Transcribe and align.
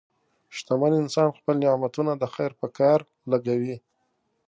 شتمن 0.55 0.93
انسان 1.01 1.29
خپل 1.37 1.55
نعمتونه 1.63 2.11
د 2.17 2.23
خیر 2.35 2.51
په 2.59 2.67
کار 2.79 2.99
لګوي. 3.31 3.75